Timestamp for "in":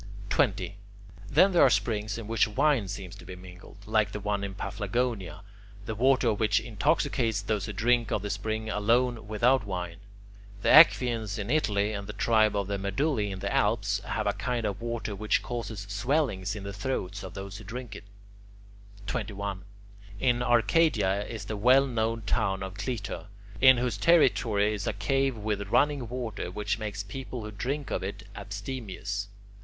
2.17-2.25, 4.43-4.55, 11.37-11.51, 13.29-13.37, 16.55-16.63, 20.19-20.41, 23.61-23.77